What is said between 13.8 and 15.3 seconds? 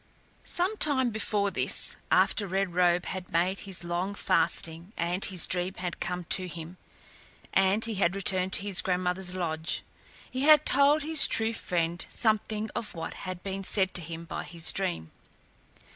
to him by his dream.